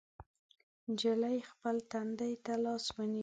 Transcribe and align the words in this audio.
نجلۍ 0.89 1.37
خپل 1.51 1.75
تندي 1.91 2.33
ته 2.45 2.53
لاس 2.63 2.85
ونيو. 2.95 3.19